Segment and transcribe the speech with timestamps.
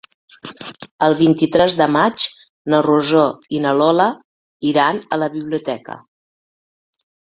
[1.07, 2.25] El vint-i-tres de maig
[2.75, 3.25] na Rosó
[3.57, 4.07] i na Lola
[4.71, 5.99] iran a la biblioteca.